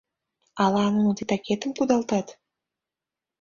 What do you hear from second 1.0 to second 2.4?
титакетым кудалтат?..